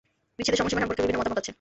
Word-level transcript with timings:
বিচ্ছেদের 0.37 0.59
সময়সীমা 0.61 0.81
সম্পর্কে 0.81 1.03
বিভিন্ন 1.03 1.19
মতামত 1.21 1.37
আছে। 1.41 1.49